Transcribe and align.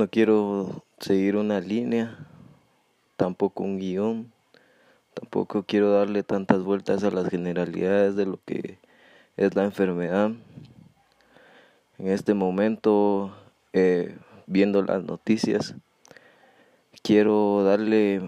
No 0.00 0.08
quiero 0.08 0.82
seguir 0.98 1.36
una 1.36 1.60
línea, 1.60 2.16
tampoco 3.16 3.64
un 3.64 3.78
guion, 3.78 4.32
tampoco 5.12 5.64
quiero 5.64 5.92
darle 5.92 6.22
tantas 6.22 6.62
vueltas 6.62 7.04
a 7.04 7.10
las 7.10 7.28
generalidades 7.28 8.16
de 8.16 8.24
lo 8.24 8.40
que 8.46 8.78
es 9.36 9.54
la 9.54 9.64
enfermedad. 9.64 10.30
En 11.98 12.08
este 12.08 12.32
momento, 12.32 13.36
eh, 13.74 14.16
viendo 14.46 14.80
las 14.80 15.04
noticias, 15.04 15.74
quiero 17.02 17.62
darle 17.62 18.22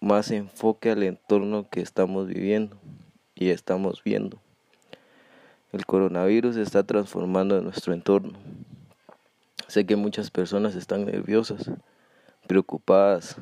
más 0.00 0.30
enfoque 0.30 0.92
al 0.92 1.02
entorno 1.02 1.68
que 1.68 1.82
estamos 1.82 2.26
viviendo 2.26 2.74
y 3.34 3.50
estamos 3.50 4.02
viendo. 4.02 4.38
El 5.72 5.84
coronavirus 5.84 6.56
está 6.56 6.84
transformando 6.84 7.60
nuestro 7.60 7.92
entorno. 7.92 8.32
Sé 9.72 9.86
que 9.86 9.96
muchas 9.96 10.30
personas 10.30 10.74
están 10.74 11.06
nerviosas, 11.06 11.70
preocupadas, 12.46 13.38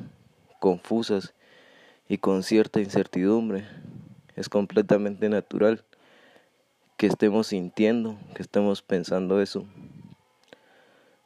confusas 0.61 1.33
y 2.07 2.19
con 2.19 2.43
cierta 2.43 2.79
incertidumbre. 2.79 3.65
Es 4.37 4.47
completamente 4.47 5.27
natural 5.27 5.83
que 6.95 7.07
estemos 7.07 7.47
sintiendo, 7.47 8.17
que 8.33 8.43
estemos 8.43 8.81
pensando 8.81 9.41
eso. 9.41 9.65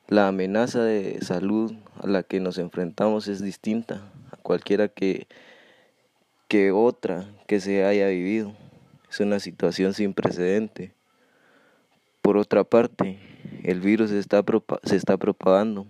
La 0.08 0.28
amenaza 0.28 0.84
de 0.84 1.22
salud 1.22 1.76
a 2.02 2.08
la 2.08 2.24
que 2.24 2.40
nos 2.40 2.58
enfrentamos 2.58 3.28
es 3.28 3.44
distinta 3.44 4.12
a 4.32 4.38
cualquiera 4.38 4.88
que, 4.88 5.28
que 6.48 6.72
otra 6.72 7.28
que 7.46 7.60
se 7.60 7.86
haya 7.86 8.08
vivido. 8.08 8.54
Es 9.08 9.20
una 9.20 9.40
situación 9.40 9.94
sin 9.94 10.16
precedente. 10.16 10.96
Por 12.24 12.38
otra 12.38 12.64
parte, 12.64 13.35
el 13.66 13.82
virus 13.82 14.12
está 14.12 14.44
se 14.84 14.96
está 14.96 15.18
propagando, 15.18 15.88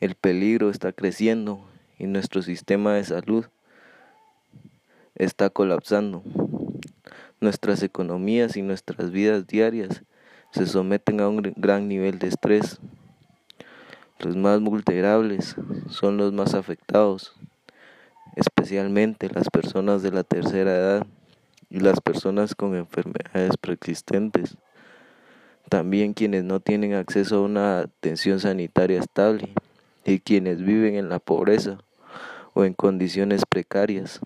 el 0.00 0.16
peligro 0.16 0.70
está 0.70 0.92
creciendo 0.92 1.64
y 2.00 2.08
nuestro 2.08 2.42
sistema 2.42 2.94
de 2.94 3.04
salud 3.04 3.46
está 5.14 5.50
colapsando. 5.50 6.24
Nuestras 7.40 7.84
economías 7.84 8.56
y 8.56 8.62
nuestras 8.62 9.12
vidas 9.12 9.46
diarias 9.46 10.02
se 10.50 10.66
someten 10.66 11.20
a 11.20 11.28
un 11.28 11.54
gran 11.54 11.86
nivel 11.86 12.18
de 12.18 12.26
estrés. 12.26 12.80
Los 14.18 14.34
más 14.34 14.60
vulnerables 14.60 15.54
son 15.88 16.16
los 16.16 16.32
más 16.32 16.54
afectados, 16.54 17.36
especialmente 18.34 19.30
las 19.32 19.48
personas 19.48 20.02
de 20.02 20.10
la 20.10 20.24
tercera 20.24 20.74
edad 20.74 21.06
y 21.70 21.78
las 21.78 22.00
personas 22.00 22.56
con 22.56 22.74
enfermedades 22.74 23.56
preexistentes. 23.60 24.56
También 25.68 26.14
quienes 26.14 26.44
no 26.44 26.60
tienen 26.60 26.94
acceso 26.94 27.36
a 27.36 27.42
una 27.42 27.80
atención 27.80 28.40
sanitaria 28.40 29.00
estable 29.00 29.52
y 30.04 30.20
quienes 30.20 30.62
viven 30.62 30.94
en 30.94 31.10
la 31.10 31.18
pobreza 31.18 31.78
o 32.54 32.64
en 32.64 32.72
condiciones 32.72 33.42
precarias. 33.48 34.20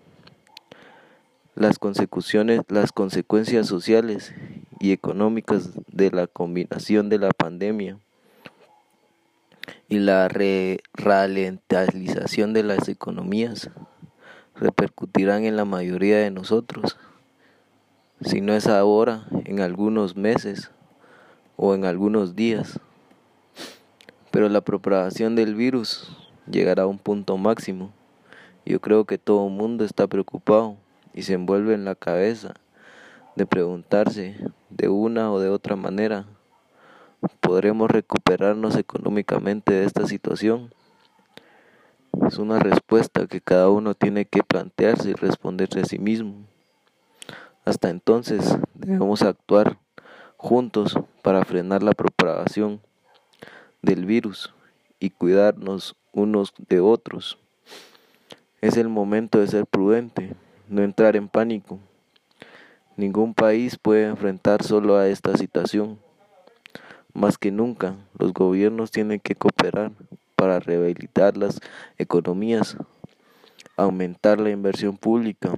Las 1.55 1.79
consecuciones, 1.79 2.61
las 2.69 2.93
consecuencias 2.93 3.67
sociales 3.67 4.33
y 4.79 4.93
económicas 4.93 5.71
de 5.87 6.11
la 6.11 6.27
combinación 6.27 7.09
de 7.09 7.19
la 7.19 7.31
pandemia 7.31 7.99
y 9.89 9.99
la 9.99 10.29
ralentización 10.93 12.53
de 12.53 12.63
las 12.63 12.87
economías 12.87 13.69
repercutirán 14.55 15.43
en 15.43 15.57
la 15.57 15.65
mayoría 15.65 16.17
de 16.19 16.31
nosotros. 16.31 16.97
Si 18.21 18.39
no 18.39 18.53
es 18.53 18.67
ahora, 18.67 19.27
en 19.45 19.59
algunos 19.59 20.15
meses 20.15 20.71
o 21.55 21.75
en 21.75 21.85
algunos 21.85 22.35
días. 22.35 22.79
Pero 24.31 24.49
la 24.49 24.61
propagación 24.61 25.35
del 25.35 25.55
virus 25.55 26.15
llegará 26.49 26.83
a 26.83 26.87
un 26.87 26.97
punto 26.97 27.37
máximo. 27.37 27.91
Yo 28.65 28.79
creo 28.79 29.05
que 29.05 29.17
todo 29.17 29.49
mundo 29.49 29.83
está 29.85 30.07
preocupado 30.07 30.77
y 31.13 31.23
se 31.23 31.33
envuelve 31.33 31.73
en 31.73 31.85
la 31.85 31.95
cabeza 31.95 32.53
de 33.35 33.45
preguntarse 33.45 34.37
de 34.69 34.89
una 34.89 35.31
o 35.31 35.39
de 35.39 35.49
otra 35.49 35.75
manera, 35.75 36.25
¿podremos 37.39 37.89
recuperarnos 37.89 38.75
económicamente 38.75 39.73
de 39.73 39.85
esta 39.85 40.07
situación? 40.07 40.73
Es 42.27 42.37
una 42.37 42.59
respuesta 42.59 43.25
que 43.27 43.41
cada 43.41 43.69
uno 43.69 43.95
tiene 43.95 44.25
que 44.25 44.43
plantearse 44.43 45.11
y 45.11 45.13
responderse 45.13 45.81
a 45.81 45.85
sí 45.85 45.99
mismo. 45.99 46.35
Hasta 47.65 47.89
entonces 47.89 48.57
debemos 48.75 49.23
actuar 49.23 49.77
juntos 50.37 50.97
para 51.23 51.45
frenar 51.45 51.81
la 51.81 51.93
propagación 51.93 52.81
del 53.81 54.05
virus 54.05 54.53
y 54.99 55.09
cuidarnos 55.09 55.95
unos 56.11 56.53
de 56.69 56.81
otros. 56.81 57.39
Es 58.61 58.77
el 58.77 58.89
momento 58.89 59.39
de 59.39 59.47
ser 59.47 59.65
prudente, 59.65 60.35
no 60.67 60.83
entrar 60.83 61.15
en 61.15 61.29
pánico. 61.29 61.79
Ningún 62.97 63.33
país 63.33 63.77
puede 63.77 64.05
enfrentar 64.05 64.63
solo 64.63 64.97
a 64.97 65.07
esta 65.07 65.35
situación. 65.37 65.97
Más 67.13 67.37
que 67.37 67.51
nunca, 67.51 67.95
los 68.19 68.33
gobiernos 68.33 68.91
tienen 68.91 69.19
que 69.19 69.35
cooperar 69.35 69.91
para 70.35 70.59
rehabilitar 70.59 71.37
las 71.37 71.61
economías, 71.97 72.75
aumentar 73.77 74.41
la 74.41 74.49
inversión 74.49 74.97
pública, 74.97 75.57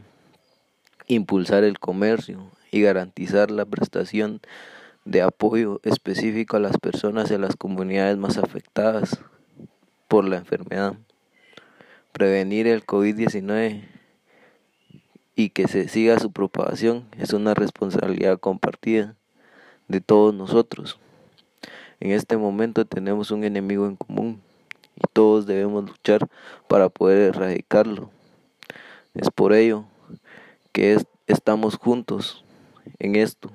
impulsar 1.07 1.63
el 1.63 1.79
comercio 1.79 2.51
y 2.71 2.81
garantizar 2.81 3.49
la 3.49 3.65
prestación 3.65 4.41
de 5.05 5.21
apoyo 5.21 5.79
específico 5.83 6.57
a 6.57 6.59
las 6.59 6.79
personas 6.79 7.29
de 7.29 7.37
las 7.37 7.55
comunidades 7.55 8.17
más 8.17 8.37
afectadas 8.37 9.19
por 10.07 10.27
la 10.27 10.37
enfermedad. 10.37 10.95
Prevenir 12.11 12.65
el 12.67 12.85
COVID-19 12.85 13.87
y 15.35 15.49
que 15.49 15.67
se 15.67 15.87
siga 15.87 16.19
su 16.19 16.31
propagación 16.31 17.05
es 17.19 17.33
una 17.33 17.53
responsabilidad 17.53 18.39
compartida 18.39 19.15
de 19.87 20.01
todos 20.01 20.33
nosotros. 20.33 20.97
En 21.99 22.11
este 22.11 22.35
momento 22.35 22.85
tenemos 22.85 23.29
un 23.29 23.43
enemigo 23.43 23.85
en 23.85 23.95
común 23.97 24.41
y 24.95 25.01
todos 25.13 25.45
debemos 25.45 25.85
luchar 25.85 26.27
para 26.67 26.89
poder 26.89 27.29
erradicarlo. 27.29 28.09
Es 29.13 29.29
por 29.29 29.53
ello 29.53 29.85
que 30.71 30.97
estamos 31.27 31.75
juntos 31.75 32.43
en 32.99 33.15
esto 33.15 33.51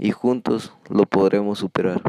y 0.00 0.10
juntos 0.10 0.72
lo 0.88 1.06
podremos 1.06 1.58
superar. 1.58 2.02